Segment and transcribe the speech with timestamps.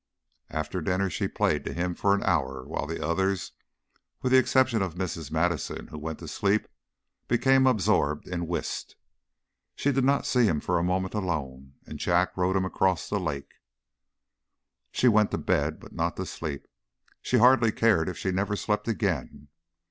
[0.49, 3.51] After dinner she played to him for an hour, while the others,
[4.23, 5.29] with the exception of Mrs.
[5.29, 6.67] Madison, who went to sleep,
[7.27, 8.95] became absorbed in whist.
[9.75, 13.09] But she did not see him for a moment alone, and Jack rowed him across
[13.11, 13.53] the lake.
[14.91, 16.67] She went to her bed, but not to sleep.
[17.21, 19.49] She hardly cared if she never slept again.